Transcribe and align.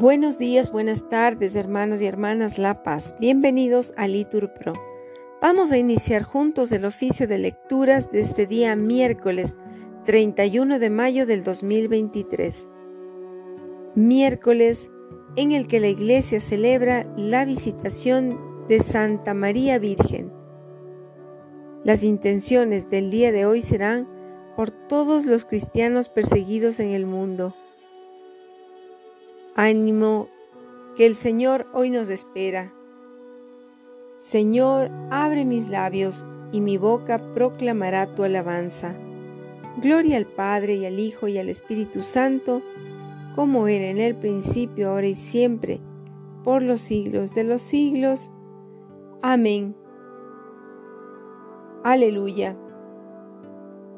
Buenos 0.00 0.38
días, 0.38 0.72
buenas 0.72 1.10
tardes, 1.10 1.54
hermanos 1.56 2.00
y 2.00 2.06
hermanas 2.06 2.56
La 2.56 2.82
Paz. 2.82 3.14
Bienvenidos 3.20 3.92
a 3.98 4.08
Litur 4.08 4.50
Pro. 4.54 4.72
Vamos 5.42 5.72
a 5.72 5.76
iniciar 5.76 6.22
juntos 6.22 6.72
el 6.72 6.86
oficio 6.86 7.26
de 7.26 7.36
lecturas 7.36 8.10
de 8.10 8.20
este 8.20 8.46
día 8.46 8.74
miércoles 8.76 9.58
31 10.06 10.78
de 10.78 10.88
mayo 10.88 11.26
del 11.26 11.44
2023. 11.44 12.66
Miércoles 13.94 14.88
en 15.36 15.52
el 15.52 15.68
que 15.68 15.80
la 15.80 15.88
Iglesia 15.88 16.40
celebra 16.40 17.06
la 17.18 17.44
visitación 17.44 18.40
de 18.68 18.80
Santa 18.80 19.34
María 19.34 19.78
Virgen. 19.78 20.32
Las 21.84 22.04
intenciones 22.04 22.88
del 22.88 23.10
día 23.10 23.32
de 23.32 23.44
hoy 23.44 23.60
serán 23.60 24.08
por 24.56 24.70
todos 24.70 25.26
los 25.26 25.44
cristianos 25.44 26.08
perseguidos 26.08 26.80
en 26.80 26.88
el 26.88 27.04
mundo 27.04 27.54
Ánimo, 29.56 30.28
que 30.96 31.06
el 31.06 31.14
Señor 31.16 31.66
hoy 31.72 31.90
nos 31.90 32.08
espera. 32.08 32.72
Señor, 34.16 34.90
abre 35.10 35.44
mis 35.44 35.68
labios 35.68 36.24
y 36.52 36.60
mi 36.60 36.78
boca 36.78 37.18
proclamará 37.34 38.14
tu 38.14 38.22
alabanza. 38.22 38.94
Gloria 39.82 40.16
al 40.16 40.26
Padre 40.26 40.76
y 40.76 40.86
al 40.86 40.98
Hijo 40.98 41.26
y 41.26 41.38
al 41.38 41.48
Espíritu 41.48 42.02
Santo, 42.02 42.62
como 43.34 43.66
era 43.66 43.86
en 43.86 43.98
el 43.98 44.14
principio, 44.14 44.90
ahora 44.90 45.06
y 45.06 45.14
siempre, 45.14 45.80
por 46.44 46.62
los 46.62 46.80
siglos 46.80 47.34
de 47.34 47.44
los 47.44 47.62
siglos. 47.62 48.30
Amén. 49.22 49.74
Aleluya. 51.82 52.56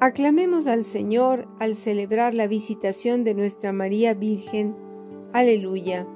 Aclamemos 0.01 0.67
al 0.67 0.85
Señor 0.85 1.47
al 1.59 1.75
celebrar 1.75 2.35
la 2.35 2.47
visitación 2.47 3.23
de 3.23 3.35
nuestra 3.35 3.73
María 3.73 4.15
Virgen 4.15 4.77
Aleluya. 5.33 6.07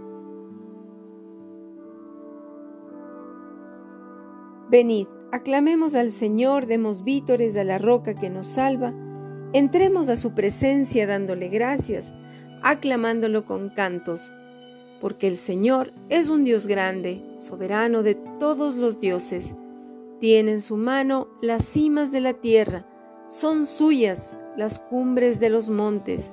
Venid, 4.69 5.07
aclamemos 5.33 5.95
al 5.95 6.13
Señor, 6.13 6.67
demos 6.67 7.03
vítores 7.03 7.57
a 7.57 7.65
la 7.65 7.79
roca 7.79 8.15
que 8.15 8.29
nos 8.29 8.47
salva, 8.47 8.93
entremos 9.55 10.11
a 10.11 10.17
su 10.17 10.35
presencia 10.35 11.07
dándole 11.07 11.49
gracias, 11.49 12.13
aclamándolo 12.63 13.47
con 13.47 13.71
cantos, 13.71 14.33
porque 15.01 15.29
el 15.29 15.39
Señor 15.39 15.95
es 16.09 16.29
un 16.29 16.45
Dios 16.45 16.67
grande, 16.67 17.23
soberano 17.39 18.03
de 18.03 18.17
todos 18.39 18.77
los 18.77 19.01
dioses. 19.01 19.55
Tiene 20.21 20.53
en 20.53 20.61
su 20.61 20.77
mano 20.77 21.29
las 21.41 21.65
cimas 21.65 22.13
de 22.13 22.21
la 22.21 22.35
tierra, 22.35 22.85
son 23.29 23.65
suyas 23.65 24.37
las 24.59 24.79
cumbres 24.79 25.41
de 25.41 25.49
los 25.49 25.71
montes. 25.71 26.33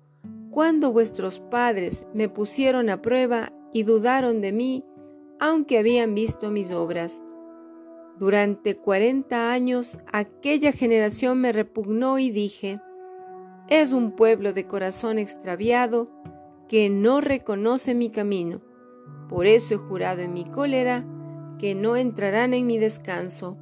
cuando 0.51 0.91
vuestros 0.91 1.39
padres 1.39 2.05
me 2.13 2.29
pusieron 2.29 2.89
a 2.89 3.01
prueba 3.01 3.53
y 3.71 3.83
dudaron 3.83 4.41
de 4.41 4.51
mí, 4.51 4.85
aunque 5.39 5.79
habían 5.79 6.13
visto 6.13 6.51
mis 6.51 6.71
obras. 6.71 7.23
Durante 8.19 8.75
cuarenta 8.75 9.51
años 9.51 9.97
aquella 10.11 10.73
generación 10.73 11.39
me 11.39 11.51
repugnó 11.53 12.19
y 12.19 12.29
dije, 12.29 12.79
es 13.67 13.93
un 13.93 14.11
pueblo 14.11 14.51
de 14.53 14.67
corazón 14.67 15.17
extraviado 15.17 16.05
que 16.67 16.89
no 16.89 17.21
reconoce 17.21 17.95
mi 17.95 18.09
camino. 18.09 18.61
Por 19.29 19.47
eso 19.47 19.75
he 19.75 19.77
jurado 19.77 20.21
en 20.21 20.33
mi 20.33 20.43
cólera 20.43 21.05
que 21.57 21.73
no 21.73 21.95
entrarán 21.95 22.53
en 22.53 22.67
mi 22.67 22.77
descanso. 22.77 23.57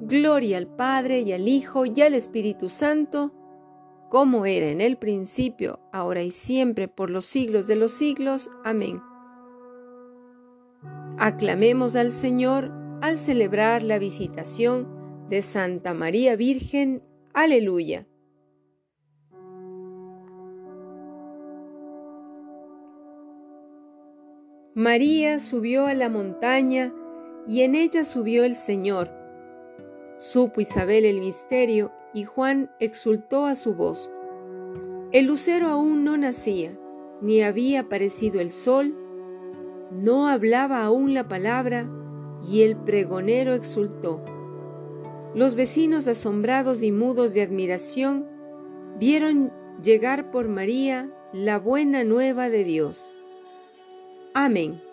Gloria 0.00 0.56
al 0.56 0.66
Padre 0.66 1.20
y 1.20 1.32
al 1.32 1.46
Hijo 1.48 1.84
y 1.84 2.00
al 2.00 2.14
Espíritu 2.14 2.70
Santo, 2.70 3.32
como 4.16 4.46
era 4.46 4.68
en 4.68 4.80
el 4.80 4.96
principio, 4.96 5.78
ahora 5.92 6.22
y 6.22 6.30
siempre, 6.30 6.88
por 6.88 7.10
los 7.10 7.26
siglos 7.26 7.66
de 7.66 7.76
los 7.76 7.92
siglos. 7.92 8.50
Amén. 8.64 9.02
Aclamemos 11.18 11.96
al 11.96 12.12
Señor 12.12 12.72
al 13.02 13.18
celebrar 13.18 13.82
la 13.82 13.98
visitación 13.98 14.88
de 15.28 15.42
Santa 15.42 15.92
María 15.92 16.34
Virgen. 16.34 17.02
Aleluya. 17.34 18.06
María 24.74 25.40
subió 25.40 25.84
a 25.84 25.92
la 25.92 26.08
montaña 26.08 26.90
y 27.46 27.60
en 27.60 27.74
ella 27.74 28.02
subió 28.02 28.44
el 28.44 28.56
Señor. 28.56 29.15
Supo 30.18 30.60
Isabel 30.60 31.04
el 31.04 31.20
misterio 31.20 31.92
y 32.14 32.24
Juan 32.24 32.70
exultó 32.80 33.44
a 33.44 33.54
su 33.54 33.74
voz. 33.74 34.10
El 35.12 35.26
lucero 35.26 35.68
aún 35.68 36.04
no 36.04 36.16
nacía, 36.16 36.72
ni 37.20 37.42
había 37.42 37.80
aparecido 37.80 38.40
el 38.40 38.50
sol, 38.50 38.94
no 39.90 40.28
hablaba 40.28 40.84
aún 40.84 41.14
la 41.14 41.28
palabra, 41.28 41.88
y 42.48 42.62
el 42.62 42.76
pregonero 42.76 43.54
exultó. 43.54 44.24
Los 45.34 45.54
vecinos 45.54 46.08
asombrados 46.08 46.82
y 46.82 46.92
mudos 46.92 47.34
de 47.34 47.42
admiración 47.42 48.26
vieron 48.98 49.52
llegar 49.82 50.30
por 50.30 50.48
María 50.48 51.10
la 51.32 51.58
buena 51.58 52.04
nueva 52.04 52.48
de 52.48 52.64
Dios. 52.64 53.14
Amén. 54.32 54.85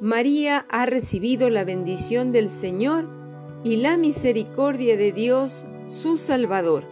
María 0.00 0.64
ha 0.70 0.86
recibido 0.86 1.50
la 1.50 1.62
bendición 1.62 2.32
del 2.32 2.48
Señor 2.48 3.06
y 3.64 3.76
la 3.76 3.98
misericordia 3.98 4.96
de 4.96 5.12
Dios, 5.12 5.66
su 5.88 6.16
Salvador. 6.16 6.84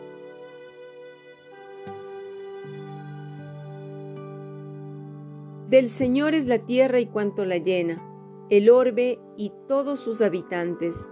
Del 5.70 5.88
Señor 5.88 6.34
es 6.34 6.46
la 6.46 6.58
tierra 6.58 7.00
y 7.00 7.06
cuanto 7.06 7.46
la 7.46 7.56
llena, 7.56 8.02
el 8.50 8.68
orbe 8.68 9.18
y 9.38 9.52
todos 9.66 10.00
sus 10.00 10.20
habitantes. 10.20 11.08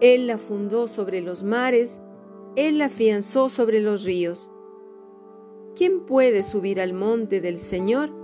Él 0.00 0.26
la 0.26 0.36
fundó 0.36 0.88
sobre 0.88 1.20
los 1.20 1.44
mares, 1.44 2.00
Él 2.56 2.78
la 2.78 2.86
afianzó 2.86 3.48
sobre 3.48 3.78
los 3.78 4.02
ríos. 4.02 4.50
¿Quién 5.76 6.06
puede 6.06 6.42
subir 6.42 6.80
al 6.80 6.92
monte 6.92 7.40
del 7.40 7.60
Señor? 7.60 8.23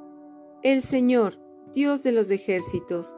El 0.63 0.83
Señor, 0.83 1.39
Dios 1.73 2.03
de 2.03 2.11
los 2.11 2.29
ejércitos, 2.29 3.15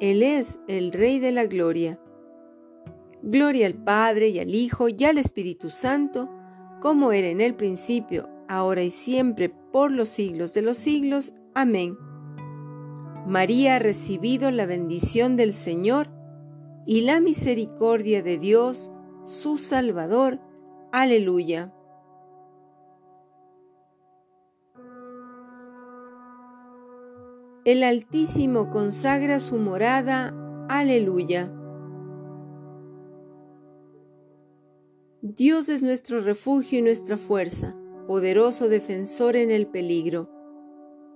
Él 0.00 0.22
es 0.22 0.58
el 0.68 0.92
Rey 0.92 1.18
de 1.18 1.32
la 1.32 1.46
Gloria. 1.46 1.98
Gloria 3.22 3.66
al 3.66 3.74
Padre 3.74 4.28
y 4.28 4.38
al 4.38 4.54
Hijo 4.54 4.88
y 4.90 5.02
al 5.04 5.16
Espíritu 5.16 5.70
Santo, 5.70 6.28
como 6.82 7.12
era 7.12 7.28
en 7.28 7.40
el 7.40 7.54
principio, 7.54 8.28
ahora 8.48 8.82
y 8.82 8.90
siempre, 8.90 9.48
por 9.48 9.92
los 9.92 10.10
siglos 10.10 10.52
de 10.52 10.60
los 10.60 10.76
siglos. 10.76 11.32
Amén. 11.54 11.96
María 13.26 13.76
ha 13.76 13.78
recibido 13.78 14.50
la 14.50 14.66
bendición 14.66 15.36
del 15.36 15.54
Señor 15.54 16.10
y 16.86 17.00
la 17.00 17.18
misericordia 17.18 18.22
de 18.22 18.36
Dios, 18.36 18.90
su 19.24 19.56
Salvador. 19.56 20.38
Aleluya. 20.92 21.72
El 27.64 27.82
Altísimo 27.82 28.68
consagra 28.68 29.40
su 29.40 29.56
morada. 29.56 30.34
Aleluya. 30.68 31.50
Dios 35.22 35.70
es 35.70 35.82
nuestro 35.82 36.20
refugio 36.20 36.80
y 36.80 36.82
nuestra 36.82 37.16
fuerza, 37.16 37.74
poderoso 38.06 38.68
defensor 38.68 39.34
en 39.36 39.50
el 39.50 39.66
peligro. 39.66 40.28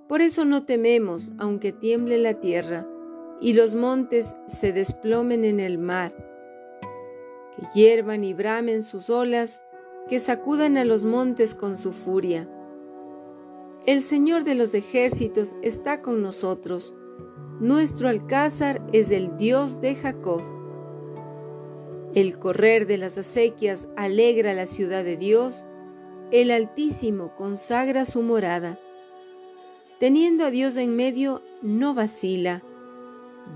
Por 0.09 0.23
eso 0.23 0.47
no 0.47 0.65
tememos, 0.65 1.33
aunque 1.39 1.73
tiemble 1.73 2.17
la 2.17 2.41
tierra 2.41 2.89
y 3.43 3.53
los 3.53 3.75
montes 3.75 4.35
se 4.47 4.73
desplomen 4.73 5.45
en 5.45 5.61
el 5.61 5.77
mar, 5.77 6.15
que 7.55 7.67
hiervan 7.75 8.25
y 8.25 8.33
bramen 8.33 8.81
sus 8.81 9.11
olas, 9.11 9.61
que 10.09 10.19
sacudan 10.19 10.79
a 10.79 10.87
los 10.87 11.05
montes 11.05 11.55
con 11.55 11.77
su 11.77 11.93
furia. 11.93 12.49
El 13.87 14.03
Señor 14.03 14.45
de 14.45 14.55
los 14.55 14.75
ejércitos 14.75 15.57
está 15.63 16.03
con 16.03 16.21
nosotros. 16.21 16.95
Nuestro 17.61 18.09
alcázar 18.09 18.87
es 18.93 19.11
el 19.11 19.37
Dios 19.39 19.81
de 19.81 19.95
Jacob. 19.95 20.43
El 22.15 22.39
correr 22.39 22.87
de 22.87 22.99
las 22.99 23.17
acequias 23.17 23.89
alegra 23.97 24.53
la 24.53 24.67
ciudad 24.67 25.05
de 25.05 25.17
Dios, 25.17 25.65
el 26.31 26.51
Altísimo 26.51 27.35
consagra 27.37 28.05
su 28.05 28.23
morada. 28.23 28.79
Teniendo 29.99 30.45
a 30.45 30.51
Dios 30.51 30.77
en 30.77 30.95
medio, 30.95 31.43
no 31.63 31.95
vacila. 31.95 32.63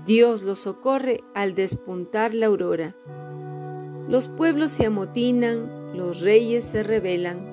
Dios 0.05 0.41
lo 0.41 0.55
socorre 0.55 1.23
al 1.35 1.53
despuntar 1.53 2.33
la 2.33 2.47
aurora. 2.47 2.95
Los 4.07 4.27
pueblos 4.29 4.71
se 4.71 4.87
amotinan, 4.87 5.95
los 5.95 6.21
reyes 6.21 6.63
se 6.63 6.81
rebelan 6.81 7.52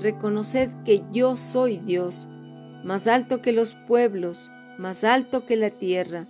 reconoced 0.00 0.70
que 0.84 1.02
yo 1.12 1.36
soy 1.36 1.78
Dios, 1.78 2.28
más 2.84 3.06
alto 3.06 3.42
que 3.42 3.52
los 3.52 3.74
pueblos, 3.74 4.50
más 4.78 5.04
alto 5.04 5.46
que 5.46 5.56
la 5.56 5.70
tierra. 5.70 6.26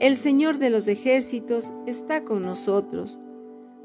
El 0.00 0.16
Señor 0.16 0.58
de 0.58 0.70
los 0.70 0.88
ejércitos 0.88 1.72
está 1.86 2.24
con 2.24 2.42
nosotros. 2.42 3.18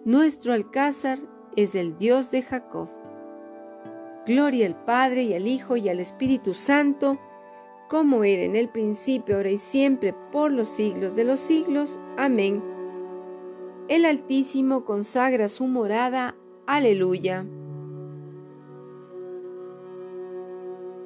Nuestro 0.06 0.54
alcázar 0.54 1.19
es 1.56 1.75
el 1.75 1.98
Dios 1.98 2.31
de 2.31 2.42
Jacob. 2.42 2.90
Gloria 4.25 4.66
al 4.66 4.84
Padre 4.86 5.24
y 5.24 5.34
al 5.34 5.48
Hijo 5.48 5.78
y 5.78 5.90
al 5.90 6.00
Espíritu 6.00 6.54
Santo, 6.54 7.19
como 7.88 8.24
era 8.24 8.44
en 8.44 8.56
el 8.56 8.69
principio, 8.69 9.38
ahora 9.38 9.50
y 9.50 9.57
siempre, 9.57 10.13
por 10.31 10.51
los 10.51 10.68
siglos 10.68 11.16
de 11.16 11.24
los 11.24 11.40
siglos. 11.40 12.00
Amén. 12.18 12.63
El 13.88 14.06
Altísimo 14.06 14.86
consagra 14.86 15.50
su 15.50 15.66
morada. 15.68 16.36
Aleluya. 16.68 17.46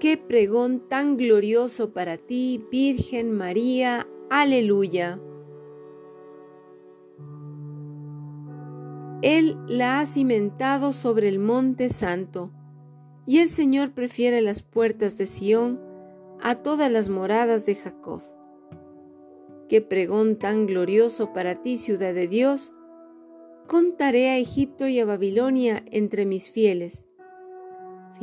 Qué 0.04 0.18
pregón 0.18 0.82
tan 0.90 1.16
glorioso 1.16 1.94
para 1.94 2.18
ti, 2.18 2.62
Virgen 2.70 3.32
María. 3.32 4.06
Aleluya. 4.30 5.18
Él 9.22 9.58
la 9.70 10.02
ha 10.02 10.06
cimentado 10.06 10.92
sobre 10.92 11.30
el 11.30 11.40
monte 11.40 11.88
santo, 11.88 12.52
y 13.26 13.38
el 13.38 13.48
Señor 13.48 13.94
prefiere 13.94 14.42
las 14.42 14.62
puertas 14.62 15.18
de 15.18 15.26
Sión 15.26 15.80
a 16.42 16.56
todas 16.56 16.92
las 16.92 17.08
moradas 17.08 17.66
de 17.66 17.76
Jacob. 17.76 18.24
Qué 19.70 19.80
pregón 19.80 20.36
tan 20.36 20.66
glorioso 20.66 21.32
para 21.32 21.62
ti, 21.62 21.78
ciudad 21.78 22.14
de 22.14 22.28
Dios. 22.28 22.74
Contaré 23.68 24.32
a 24.32 24.38
Egipto 24.38 24.86
y 24.86 25.00
a 25.00 25.06
Babilonia 25.06 25.82
entre 25.92 26.26
mis 26.26 26.50
fieles 26.50 27.06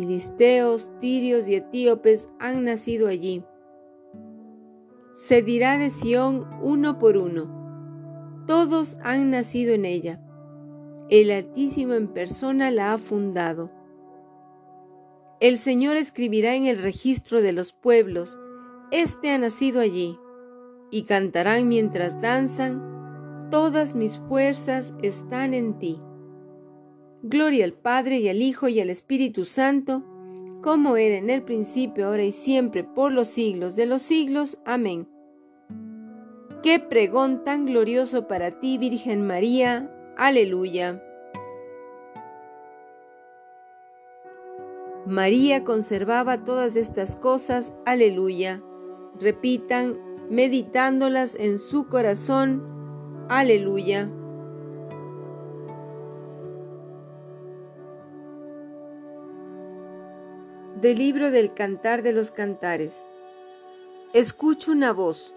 Filisteos, 0.00 0.90
tirios 0.98 1.46
y 1.46 1.56
etíopes 1.56 2.26
han 2.38 2.64
nacido 2.64 3.06
allí. 3.06 3.44
Se 5.12 5.42
dirá 5.42 5.76
de 5.76 5.90
Sión 5.90 6.48
uno 6.62 6.96
por 6.96 7.18
uno. 7.18 8.42
Todos 8.46 8.96
han 9.02 9.30
nacido 9.30 9.74
en 9.74 9.84
ella. 9.84 10.18
El 11.10 11.30
Altísimo 11.30 11.92
en 11.92 12.08
persona 12.08 12.70
la 12.70 12.94
ha 12.94 12.98
fundado. 12.98 13.70
El 15.38 15.58
Señor 15.58 15.98
escribirá 15.98 16.54
en 16.54 16.64
el 16.64 16.78
registro 16.78 17.42
de 17.42 17.52
los 17.52 17.74
pueblos, 17.74 18.38
Este 18.92 19.32
ha 19.32 19.36
nacido 19.36 19.82
allí, 19.82 20.18
y 20.90 21.02
cantarán 21.02 21.68
mientras 21.68 22.22
danzan, 22.22 23.48
Todas 23.50 23.94
mis 23.94 24.16
fuerzas 24.16 24.94
están 25.02 25.52
en 25.52 25.78
ti. 25.78 26.00
Gloria 27.22 27.64
al 27.64 27.74
Padre 27.74 28.18
y 28.18 28.28
al 28.28 28.40
Hijo 28.40 28.68
y 28.68 28.80
al 28.80 28.88
Espíritu 28.88 29.44
Santo, 29.44 30.02
como 30.62 30.96
era 30.96 31.16
en 31.16 31.30
el 31.30 31.42
principio, 31.42 32.06
ahora 32.06 32.24
y 32.24 32.32
siempre, 32.32 32.84
por 32.84 33.12
los 33.12 33.28
siglos 33.28 33.76
de 33.76 33.86
los 33.86 34.02
siglos. 34.02 34.58
Amén. 34.64 35.06
Qué 36.62 36.78
pregón 36.78 37.44
tan 37.44 37.66
glorioso 37.66 38.26
para 38.28 38.60
ti, 38.60 38.78
Virgen 38.78 39.26
María. 39.26 39.90
Aleluya. 40.16 41.02
María 45.06 45.64
conservaba 45.64 46.44
todas 46.44 46.76
estas 46.76 47.16
cosas. 47.16 47.72
Aleluya. 47.86 48.62
Repitan, 49.18 49.98
meditándolas 50.28 51.34
en 51.34 51.58
su 51.58 51.88
corazón. 51.88 52.62
Aleluya. 53.28 54.10
Del 60.80 60.96
libro 60.96 61.30
del 61.30 61.52
Cantar 61.52 62.02
de 62.02 62.14
los 62.14 62.30
Cantares. 62.30 63.04
Escucho 64.14 64.72
una 64.72 64.94
voz, 64.94 65.34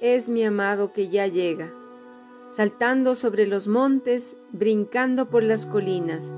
es 0.00 0.30
mi 0.30 0.42
amado 0.42 0.94
que 0.94 1.10
ya 1.10 1.26
llega, 1.26 1.70
saltando 2.48 3.14
sobre 3.14 3.46
los 3.46 3.68
montes, 3.68 4.38
brincando 4.52 5.28
por 5.28 5.42
las 5.42 5.66
colinas. 5.66 6.32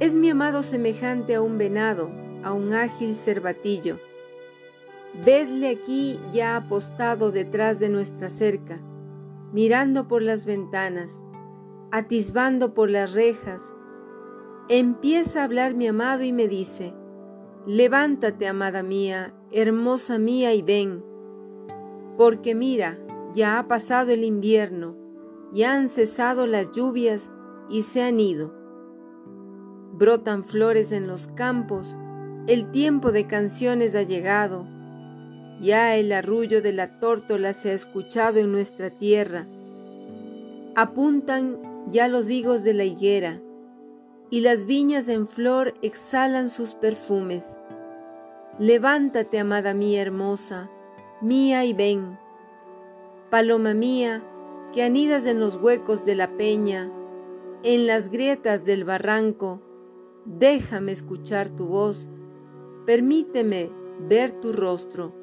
Es 0.00 0.16
mi 0.16 0.30
amado 0.30 0.62
semejante 0.62 1.34
a 1.34 1.42
un 1.42 1.58
venado, 1.58 2.08
a 2.42 2.54
un 2.54 2.72
ágil 2.72 3.14
cervatillo. 3.14 3.98
Vedle 5.26 5.68
aquí 5.68 6.18
ya 6.32 6.56
apostado 6.56 7.30
detrás 7.30 7.78
de 7.78 7.90
nuestra 7.90 8.30
cerca, 8.30 8.78
mirando 9.52 10.08
por 10.08 10.22
las 10.22 10.46
ventanas, 10.46 11.22
atisbando 11.90 12.72
por 12.72 12.88
las 12.88 13.12
rejas. 13.12 13.74
Empieza 14.70 15.42
a 15.42 15.44
hablar 15.44 15.74
mi 15.74 15.86
amado 15.86 16.22
y 16.22 16.32
me 16.32 16.48
dice, 16.48 16.94
Levántate, 17.66 18.46
amada 18.46 18.82
mía, 18.82 19.32
hermosa 19.50 20.18
mía, 20.18 20.52
y 20.52 20.60
ven, 20.60 21.02
porque 22.18 22.54
mira, 22.54 22.98
ya 23.32 23.58
ha 23.58 23.68
pasado 23.68 24.12
el 24.12 24.22
invierno, 24.22 24.96
ya 25.52 25.74
han 25.74 25.88
cesado 25.88 26.46
las 26.46 26.72
lluvias 26.72 27.30
y 27.70 27.84
se 27.84 28.02
han 28.02 28.20
ido. 28.20 28.52
Brotan 29.94 30.44
flores 30.44 30.92
en 30.92 31.06
los 31.06 31.26
campos, 31.26 31.96
el 32.46 32.70
tiempo 32.70 33.12
de 33.12 33.26
canciones 33.26 33.94
ha 33.94 34.02
llegado, 34.02 34.66
ya 35.62 35.96
el 35.96 36.12
arrullo 36.12 36.60
de 36.60 36.74
la 36.74 36.98
tórtola 37.00 37.54
se 37.54 37.70
ha 37.70 37.72
escuchado 37.72 38.40
en 38.40 38.52
nuestra 38.52 38.90
tierra. 38.90 39.46
Apuntan 40.74 41.58
ya 41.90 42.08
los 42.08 42.28
higos 42.28 42.62
de 42.62 42.74
la 42.74 42.84
higuera, 42.84 43.40
y 44.34 44.40
las 44.40 44.64
viñas 44.64 45.06
en 45.06 45.28
flor 45.28 45.74
exhalan 45.80 46.48
sus 46.48 46.74
perfumes. 46.74 47.56
Levántate, 48.58 49.38
amada 49.38 49.74
mía 49.74 50.02
hermosa, 50.02 50.72
mía 51.22 51.64
y 51.64 51.72
ven. 51.72 52.18
Paloma 53.30 53.74
mía, 53.74 54.24
que 54.72 54.82
anidas 54.82 55.26
en 55.26 55.38
los 55.38 55.54
huecos 55.54 56.04
de 56.04 56.16
la 56.16 56.36
peña, 56.36 56.90
en 57.62 57.86
las 57.86 58.10
grietas 58.10 58.64
del 58.64 58.82
barranco, 58.82 59.62
déjame 60.24 60.90
escuchar 60.90 61.50
tu 61.50 61.66
voz, 61.68 62.08
permíteme 62.86 63.70
ver 64.00 64.32
tu 64.40 64.52
rostro, 64.52 65.14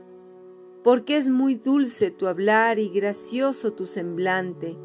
porque 0.85 1.17
es 1.17 1.27
muy 1.27 1.55
dulce 1.55 2.11
tu 2.11 2.27
hablar 2.27 2.79
y 2.79 2.87
gracioso 2.87 3.73
tu 3.73 3.87
semblante. 3.87 4.77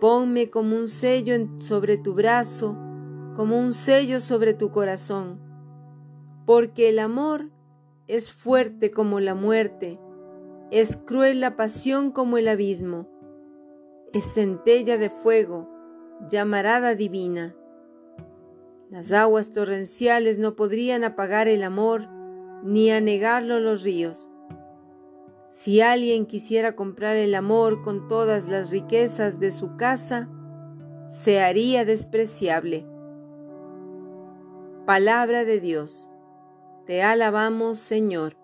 Ponme 0.00 0.50
como 0.50 0.76
un 0.76 0.88
sello 0.88 1.34
sobre 1.60 1.96
tu 1.96 2.12
brazo, 2.12 2.76
como 3.36 3.58
un 3.58 3.74
sello 3.74 4.20
sobre 4.20 4.54
tu 4.54 4.70
corazón, 4.70 5.38
porque 6.46 6.88
el 6.88 6.98
amor 6.98 7.50
es 8.08 8.32
fuerte 8.32 8.90
como 8.90 9.20
la 9.20 9.34
muerte, 9.34 10.00
es 10.70 10.96
cruel 10.96 11.40
la 11.40 11.54
pasión 11.54 12.12
como 12.12 12.38
el 12.38 12.48
abismo, 12.48 13.06
es 14.14 14.32
centella 14.32 14.96
de 14.96 15.10
fuego, 15.10 15.68
llamarada 16.28 16.94
divina. 16.94 17.54
Las 18.90 19.12
aguas 19.12 19.52
torrenciales 19.52 20.38
no 20.38 20.56
podrían 20.56 21.04
apagar 21.04 21.46
el 21.46 21.62
amor, 21.62 22.08
ni 22.64 22.90
anegarlo 22.90 23.60
los 23.60 23.82
ríos. 23.82 24.30
Si 25.48 25.82
alguien 25.82 26.24
quisiera 26.24 26.74
comprar 26.74 27.16
el 27.16 27.34
amor 27.34 27.82
con 27.82 28.08
todas 28.08 28.46
las 28.46 28.70
riquezas 28.70 29.38
de 29.38 29.52
su 29.52 29.76
casa, 29.76 30.30
se 31.10 31.40
haría 31.40 31.84
despreciable. 31.84 32.86
Palabra 34.86 35.44
de 35.44 35.60
Dios. 35.60 36.08
Te 36.86 37.02
alabamos, 37.02 37.78
Señor. 37.78 38.36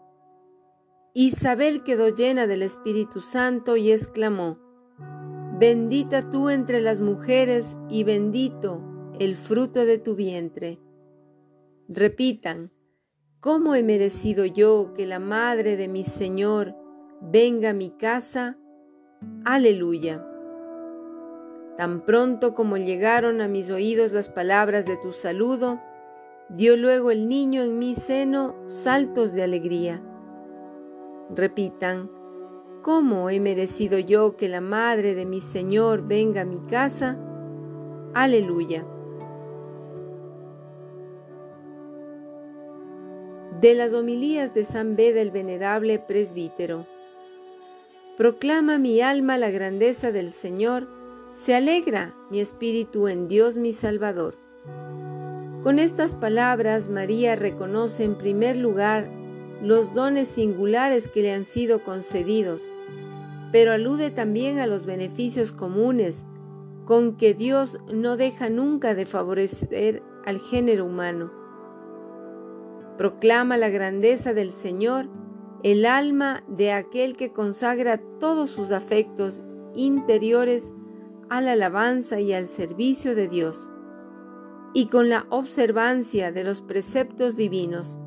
Isabel 1.15 1.85
quedó 1.85 2.09
llena 2.09 2.47
del 2.47 2.63
Espíritu 2.63 3.21
Santo 3.21 3.77
y 3.77 3.93
exclamó, 3.93 4.59
Bendita 5.59 6.29
tú 6.31 6.51
entre 6.51 6.81
las 6.81 7.01
mujeres 7.01 7.77
y 7.89 8.03
bendito 8.03 8.83
el 9.21 9.37
fruto 9.37 9.85
de 9.85 9.99
tu 9.99 10.17
vientre. 10.17 10.81
Repitan, 11.89 12.73
¿cómo 13.39 13.77
he 13.77 13.85
merecido 13.85 14.45
yo 14.45 14.95
que 14.95 15.07
la 15.07 15.21
madre 15.21 15.77
de 15.77 15.87
mi 15.87 16.03
Señor 16.03 16.75
venga 17.23 17.71
a 17.71 17.75
mi 17.75 17.91
casa. 17.91 18.59
Aleluya. 19.45 20.27
Tan 21.77 22.05
pronto 22.05 22.55
como 22.55 22.77
llegaron 22.77 23.41
a 23.41 23.49
mis 23.49 23.71
oídos 23.71 24.13
las 24.13 24.31
palabras 24.31 24.87
de 24.87 24.97
tu 24.97 25.13
saludo, 25.13 25.81
dio 26.57 26.77
luego 26.77 27.11
el 27.11 27.29
niño 27.29 27.63
en 27.63 27.79
mi 27.79 27.95
seno 27.95 28.55
saltos 28.67 29.33
de 29.33 29.43
alegría. 29.43 30.03
Repitan, 31.35 32.11
¿cómo 32.83 33.31
he 33.31 33.41
merecido 33.41 33.99
yo 33.99 34.37
que 34.37 34.49
la 34.49 34.61
madre 34.61 35.15
de 35.15 35.25
mi 35.25 35.41
Señor 35.41 36.07
venga 36.07 36.43
a 36.43 36.45
mi 36.45 36.61
casa? 36.67 37.19
Aleluya. 38.13 38.87
De 43.61 43.75
las 43.75 43.95
homilías 43.95 44.53
de 44.53 44.65
San 44.65 44.97
Beda 44.97 45.21
el 45.21 45.31
venerable 45.31 45.99
presbítero. 46.01 46.87
Proclama 48.19 48.77
mi 48.77 49.01
alma 49.01 49.39
la 49.39 49.51
grandeza 49.51 50.13
del 50.13 50.33
Señor, 50.33 50.89
se 51.33 51.55
alegra 51.55 52.15
mi 52.31 52.41
espíritu 52.41 53.09
en 53.09 53.27
Dios 53.27 53.57
mi 53.57 53.73
Salvador. 53.73 54.42
Con 55.63 55.79
estas 55.79 56.17
palabras 56.17 56.89
María 56.89 57.37
reconoce 57.37 58.03
en 58.03 58.17
primer 58.17 58.57
lugar 58.57 59.09
los 59.63 59.95
dones 59.95 60.27
singulares 60.27 61.09
que 61.09 61.23
le 61.23 61.33
han 61.33 61.45
sido 61.45 61.85
concedidos, 61.85 62.73
pero 63.53 63.73
alude 63.73 64.11
también 64.11 64.59
a 64.59 64.67
los 64.67 64.87
beneficios 64.87 65.53
comunes 65.53 66.25
con 66.85 67.17
que 67.17 67.35
Dios 67.35 67.79
no 67.93 68.17
deja 68.17 68.49
nunca 68.49 68.97
de 68.97 69.07
favorecer 69.07 70.03
al 70.25 70.41
género 70.41 70.85
humano. 70.85 71.31
Proclama 72.99 73.57
la 73.57 73.69
grandeza 73.69 74.35
del 74.35 74.51
Señor 74.51 75.09
el 75.63 75.87
alma 75.87 76.43
de 76.49 76.73
aquel 76.73 77.17
que 77.17 77.33
consagra 77.33 78.03
todos 78.19 78.51
sus 78.51 78.73
afectos 78.73 79.43
interiores 79.75 80.73
a 81.29 81.41
la 81.41 81.53
alabanza 81.53 82.19
y 82.19 82.33
al 82.33 82.49
servicio 82.49 83.15
de 83.15 83.29
Dios, 83.29 83.71
y 84.75 84.87
con 84.87 85.09
la 85.09 85.27
observancia 85.31 86.33
de 86.33 86.45
los 86.45 86.63
preceptos 86.63 87.37
divinos. 87.37 87.99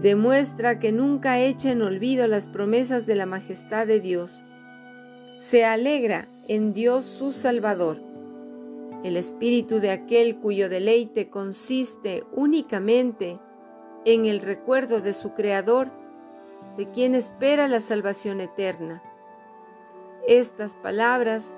Demuestra 0.00 0.78
que 0.78 0.92
nunca 0.92 1.40
echa 1.40 1.70
en 1.70 1.82
olvido 1.82 2.26
las 2.26 2.46
promesas 2.46 3.06
de 3.06 3.14
la 3.14 3.26
majestad 3.26 3.86
de 3.86 4.00
Dios. 4.00 4.42
Se 5.36 5.64
alegra 5.64 6.28
en 6.48 6.72
Dios 6.72 7.04
su 7.04 7.32
Salvador, 7.32 7.98
el 9.02 9.16
espíritu 9.16 9.80
de 9.80 9.90
aquel 9.90 10.36
cuyo 10.36 10.68
deleite 10.68 11.28
consiste 11.28 12.22
únicamente 12.32 13.40
en 14.04 14.26
el 14.26 14.40
recuerdo 14.40 15.00
de 15.00 15.12
su 15.12 15.34
Creador, 15.34 15.90
de 16.76 16.88
quien 16.90 17.16
espera 17.16 17.66
la 17.66 17.80
salvación 17.80 18.40
eterna. 18.40 19.02
Estas 20.28 20.76
palabras, 20.76 21.52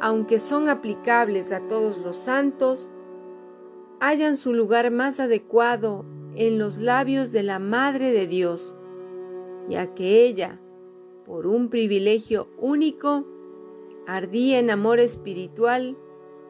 aunque 0.00 0.38
son 0.38 0.68
aplicables 0.68 1.52
a 1.52 1.66
todos 1.68 1.98
los 1.98 2.16
santos, 2.16 2.90
hallan 4.00 4.36
su 4.36 4.52
lugar 4.52 4.90
más 4.90 5.20
adecuado 5.20 6.04
en 6.34 6.58
los 6.58 6.78
labios 6.78 7.32
de 7.32 7.42
la 7.42 7.58
Madre 7.58 8.12
de 8.12 8.26
Dios, 8.26 8.74
ya 9.68 9.94
que 9.94 10.24
ella, 10.24 10.60
por 11.26 11.46
un 11.46 11.68
privilegio 11.68 12.48
único, 12.58 13.26
ardía 14.06 14.58
en 14.58 14.70
amor 14.70 15.00
espiritual 15.00 15.96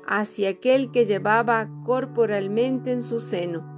hacia 0.06 0.50
aquel 0.50 0.90
que 0.90 1.06
llevaba 1.06 1.68
corporalmente 1.84 2.92
en 2.92 3.02
su 3.02 3.20
seno. 3.20 3.76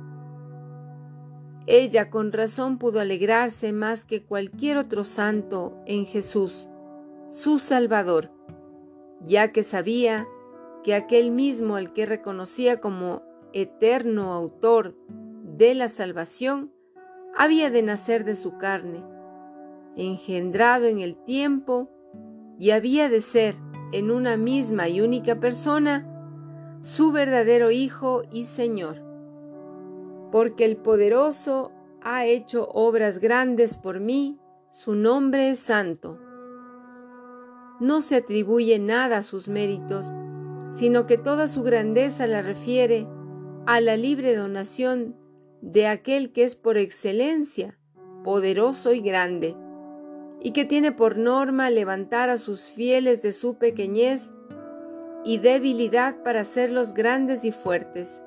Ella 1.66 2.10
con 2.10 2.32
razón 2.32 2.78
pudo 2.78 3.00
alegrarse 3.00 3.72
más 3.72 4.04
que 4.04 4.24
cualquier 4.24 4.76
otro 4.76 5.04
santo 5.04 5.76
en 5.86 6.06
Jesús, 6.06 6.68
su 7.30 7.58
Salvador, 7.58 8.30
ya 9.26 9.52
que 9.52 9.62
sabía 9.62 10.26
que 10.82 10.94
aquel 10.94 11.30
mismo 11.30 11.76
al 11.76 11.92
que 11.92 12.06
reconocía 12.06 12.80
como 12.80 13.22
eterno 13.52 14.32
autor 14.32 14.96
de 15.56 15.74
la 15.74 15.88
salvación, 15.88 16.72
había 17.36 17.70
de 17.70 17.82
nacer 17.82 18.24
de 18.24 18.36
su 18.36 18.56
carne, 18.56 19.04
engendrado 19.96 20.86
en 20.86 21.00
el 21.00 21.16
tiempo, 21.16 21.90
y 22.58 22.70
había 22.70 23.08
de 23.08 23.22
ser 23.22 23.54
en 23.92 24.10
una 24.10 24.36
misma 24.36 24.88
y 24.88 25.00
única 25.00 25.40
persona 25.40 26.06
su 26.82 27.12
verdadero 27.12 27.70
Hijo 27.70 28.22
y 28.30 28.44
Señor 28.44 29.10
porque 30.30 30.64
el 30.64 30.76
poderoso 30.76 31.72
ha 32.02 32.24
hecho 32.26 32.68
obras 32.72 33.18
grandes 33.18 33.76
por 33.76 34.00
mí, 34.00 34.38
su 34.70 34.94
nombre 34.94 35.50
es 35.50 35.60
santo. 35.60 36.18
No 37.80 38.02
se 38.02 38.16
atribuye 38.16 38.78
nada 38.78 39.18
a 39.18 39.22
sus 39.22 39.48
méritos, 39.48 40.12
sino 40.70 41.06
que 41.06 41.18
toda 41.18 41.48
su 41.48 41.62
grandeza 41.62 42.26
la 42.26 42.42
refiere 42.42 43.06
a 43.66 43.80
la 43.80 43.96
libre 43.96 44.36
donación 44.36 45.16
de 45.62 45.86
aquel 45.86 46.32
que 46.32 46.44
es 46.44 46.56
por 46.56 46.76
excelencia 46.76 47.76
poderoso 48.22 48.92
y 48.92 49.00
grande, 49.00 49.56
y 50.40 50.52
que 50.52 50.64
tiene 50.64 50.92
por 50.92 51.16
norma 51.16 51.70
levantar 51.70 52.30
a 52.30 52.38
sus 52.38 52.62
fieles 52.62 53.22
de 53.22 53.32
su 53.32 53.56
pequeñez 53.56 54.30
y 55.24 55.38
debilidad 55.38 56.22
para 56.22 56.40
hacerlos 56.40 56.94
grandes 56.94 57.44
y 57.44 57.52
fuertes. 57.52 58.22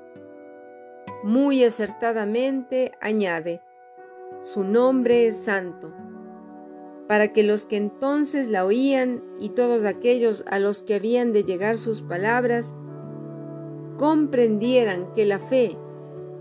Muy 1.24 1.64
acertadamente 1.64 2.92
añade, 3.02 3.62
su 4.42 4.64
nombre 4.64 5.28
es 5.28 5.38
santo, 5.38 5.94
para 7.08 7.34
que 7.34 7.44
los 7.44 7.66
que 7.66 7.78
entonces 7.78 8.48
la 8.48 8.66
oían 8.66 9.24
y 9.40 9.50
todos 9.50 9.84
aquellos 9.84 10.44
a 10.48 10.60
los 10.60 10.84
que 10.84 10.96
habían 10.96 11.34
de 11.34 11.44
llegar 11.44 11.78
sus 11.78 12.02
palabras, 12.02 12.76
comprendieran 13.98 15.14
que 15.14 15.26
la 15.26 15.40
fe 15.40 15.78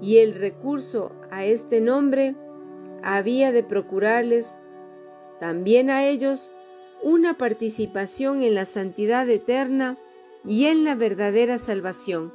y 0.00 0.18
el 0.18 0.34
recurso 0.34 1.12
a 1.30 1.44
este 1.44 1.80
nombre 1.80 2.36
había 3.02 3.52
de 3.52 3.62
procurarles 3.62 4.58
también 5.40 5.90
a 5.90 6.06
ellos 6.06 6.50
una 7.02 7.36
participación 7.36 8.42
en 8.42 8.54
la 8.54 8.64
santidad 8.64 9.28
eterna 9.28 9.98
y 10.44 10.66
en 10.66 10.84
la 10.84 10.94
verdadera 10.94 11.58
salvación 11.58 12.32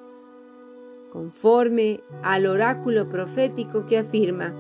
conforme 1.12 2.02
al 2.22 2.46
oráculo 2.46 3.10
profético 3.10 3.86
que 3.86 3.98
afirma, 3.98 4.54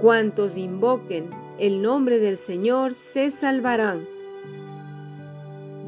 cuantos 0.00 0.56
invoquen 0.56 1.28
el 1.58 1.82
nombre 1.82 2.18
del 2.18 2.38
Señor 2.38 2.94
se 2.94 3.30
salvarán, 3.30 4.06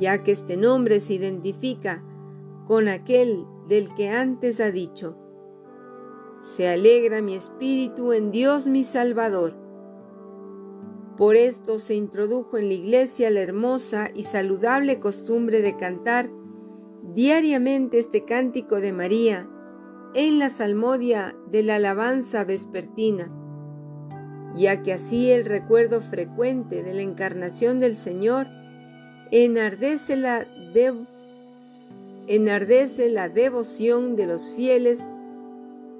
ya 0.00 0.22
que 0.22 0.32
este 0.32 0.56
nombre 0.56 1.00
se 1.00 1.14
identifica 1.14 2.02
con 2.66 2.88
aquel 2.88 3.44
del 3.68 3.94
que 3.94 4.08
antes 4.08 4.60
ha 4.60 4.70
dicho, 4.70 5.16
se 6.40 6.68
alegra 6.68 7.22
mi 7.22 7.34
espíritu 7.34 8.12
en 8.12 8.30
Dios 8.30 8.66
mi 8.66 8.82
Salvador. 8.82 9.54
Por 11.16 11.36
esto 11.36 11.78
se 11.78 11.94
introdujo 11.94 12.56
en 12.56 12.68
la 12.68 12.74
iglesia 12.74 13.30
la 13.30 13.40
hermosa 13.40 14.10
y 14.14 14.24
saludable 14.24 14.98
costumbre 15.00 15.60
de 15.60 15.76
cantar 15.76 16.30
diariamente 17.14 17.98
este 17.98 18.24
cántico 18.24 18.80
de 18.80 18.92
María 18.92 19.48
en 20.14 20.38
la 20.38 20.48
salmodia 20.48 21.36
de 21.50 21.62
la 21.62 21.76
alabanza 21.76 22.44
vespertina, 22.44 23.30
ya 24.54 24.82
que 24.82 24.92
así 24.92 25.30
el 25.30 25.44
recuerdo 25.44 26.00
frecuente 26.00 26.82
de 26.82 26.94
la 26.94 27.02
encarnación 27.02 27.80
del 27.80 27.94
Señor 27.94 28.48
enardece 29.30 30.16
la, 30.16 30.46
enardece 32.26 33.08
la 33.08 33.28
devoción 33.28 34.16
de 34.16 34.26
los 34.26 34.50
fieles 34.50 35.00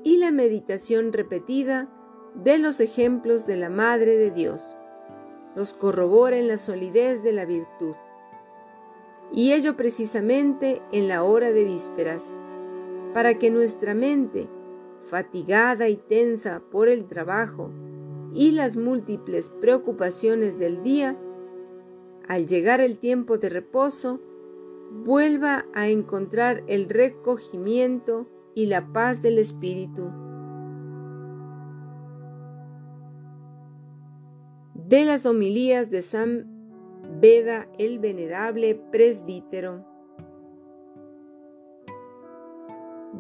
y 0.02 0.16
la 0.16 0.33
meditación 0.33 1.12
repetida 1.12 1.88
de 2.35 2.59
los 2.59 2.80
ejemplos 2.80 3.47
de 3.47 3.57
la 3.57 3.71
Madre 3.71 4.16
de 4.16 4.30
Dios. 4.30 4.76
Los 5.54 5.73
corrobora 5.73 6.37
en 6.37 6.49
la 6.49 6.57
solidez 6.57 7.23
de 7.23 7.33
la 7.33 7.45
virtud. 7.45 7.95
Y 9.33 9.52
ello 9.52 9.76
precisamente 9.76 10.80
en 10.92 11.07
la 11.07 11.23
hora 11.23 11.52
de 11.52 11.64
vísperas, 11.64 12.33
para 13.12 13.38
que 13.38 13.50
nuestra 13.50 13.95
mente, 13.95 14.49
fatigada 15.09 15.88
y 15.88 15.97
tensa 15.97 16.62
por 16.71 16.88
el 16.88 17.07
trabajo 17.07 17.71
y 18.34 18.52
las 18.52 18.76
múltiples 18.76 19.50
preocupaciones 19.60 20.58
del 20.58 20.82
día, 20.82 21.16
al 22.28 22.46
llegar 22.46 22.80
el 22.80 22.99
tiempo 22.99 23.38
de 23.38 23.49
reposo, 23.49 24.20
vuelva 25.04 25.66
a 25.75 25.88
encontrar 25.88 26.62
el 26.66 26.88
recogimiento 26.88 28.26
y 28.54 28.66
la 28.66 28.92
paz 28.92 29.22
del 29.22 29.38
Espíritu. 29.38 30.08
De 34.75 35.04
las 35.04 35.26
homilías 35.26 35.90
de 35.90 36.02
San 36.02 36.60
Beda 37.20 37.68
el 37.78 37.99
Venerable 37.99 38.75
Presbítero. 38.75 39.89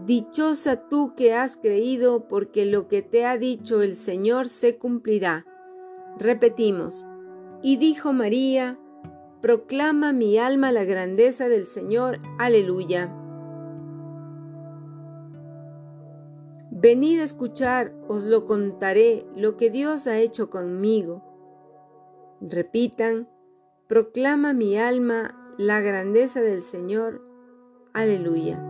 Dichosa 0.06 0.88
tú 0.88 1.14
que 1.14 1.34
has 1.34 1.56
creído, 1.56 2.26
porque 2.28 2.64
lo 2.64 2.88
que 2.88 3.02
te 3.02 3.24
ha 3.24 3.36
dicho 3.36 3.82
el 3.82 3.94
Señor 3.94 4.48
se 4.48 4.78
cumplirá. 4.78 5.46
Repetimos, 6.18 7.06
y 7.62 7.76
dijo 7.76 8.12
María, 8.12 8.78
proclama 9.40 10.12
mi 10.12 10.38
alma 10.38 10.72
la 10.72 10.84
grandeza 10.84 11.48
del 11.48 11.66
Señor, 11.66 12.20
aleluya. 12.38 13.14
Venid 16.70 17.20
a 17.20 17.24
escuchar, 17.24 17.92
os 18.08 18.22
lo 18.22 18.46
contaré, 18.46 19.26
lo 19.36 19.58
que 19.58 19.70
Dios 19.70 20.06
ha 20.06 20.18
hecho 20.18 20.48
conmigo. 20.48 21.22
Repitan, 22.40 23.28
proclama 23.86 24.54
mi 24.54 24.78
alma 24.78 25.54
la 25.58 25.80
grandeza 25.80 26.40
del 26.40 26.62
Señor. 26.62 27.20
Aleluya. 27.92 28.69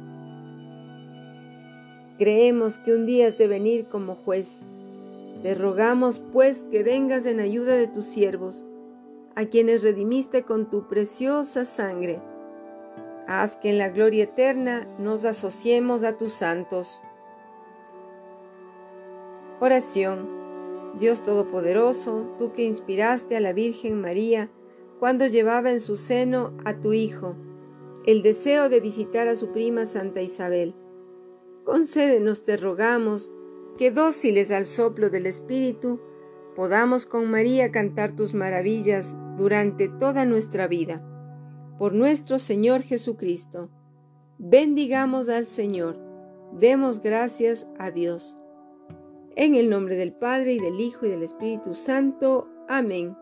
Creemos 2.21 2.77
que 2.77 2.93
un 2.93 3.07
día 3.07 3.25
has 3.25 3.39
de 3.39 3.47
venir 3.47 3.87
como 3.87 4.13
juez. 4.13 4.61
Te 5.41 5.55
rogamos 5.55 6.19
pues 6.19 6.63
que 6.69 6.83
vengas 6.83 7.25
en 7.25 7.39
ayuda 7.39 7.75
de 7.75 7.87
tus 7.87 8.05
siervos, 8.05 8.63
a 9.33 9.45
quienes 9.45 9.81
redimiste 9.81 10.43
con 10.43 10.69
tu 10.69 10.87
preciosa 10.87 11.65
sangre. 11.65 12.19
Haz 13.27 13.55
que 13.55 13.71
en 13.71 13.79
la 13.79 13.89
gloria 13.89 14.25
eterna 14.25 14.87
nos 14.99 15.25
asociemos 15.25 16.03
a 16.03 16.15
tus 16.15 16.33
santos. 16.33 17.01
Oración 19.59 20.29
Dios 20.99 21.23
Todopoderoso, 21.23 22.35
tú 22.37 22.53
que 22.53 22.65
inspiraste 22.65 23.35
a 23.35 23.39
la 23.39 23.51
Virgen 23.51 23.99
María 23.99 24.51
cuando 24.99 25.25
llevaba 25.25 25.71
en 25.71 25.79
su 25.79 25.97
seno 25.97 26.53
a 26.65 26.75
tu 26.75 26.93
Hijo 26.93 27.35
el 28.05 28.21
deseo 28.21 28.69
de 28.69 28.79
visitar 28.79 29.27
a 29.27 29.35
su 29.35 29.47
prima 29.51 29.87
Santa 29.87 30.21
Isabel. 30.21 30.75
Concédenos, 31.71 32.43
te 32.43 32.57
rogamos, 32.57 33.31
que 33.77 33.91
dóciles 33.91 34.51
al 34.51 34.65
soplo 34.65 35.09
del 35.09 35.25
Espíritu, 35.25 36.01
podamos 36.53 37.05
con 37.05 37.31
María 37.31 37.71
cantar 37.71 38.13
tus 38.13 38.33
maravillas 38.33 39.15
durante 39.37 39.87
toda 39.87 40.25
nuestra 40.25 40.67
vida. 40.67 41.01
Por 41.79 41.93
nuestro 41.93 42.39
Señor 42.39 42.81
Jesucristo. 42.81 43.69
Bendigamos 44.37 45.29
al 45.29 45.45
Señor. 45.45 45.97
Demos 46.59 46.99
gracias 46.99 47.65
a 47.79 47.89
Dios. 47.89 48.37
En 49.37 49.55
el 49.55 49.69
nombre 49.69 49.95
del 49.95 50.11
Padre 50.11 50.55
y 50.55 50.59
del 50.59 50.77
Hijo 50.81 51.05
y 51.05 51.09
del 51.09 51.23
Espíritu 51.23 51.73
Santo. 51.75 52.49
Amén. 52.67 53.15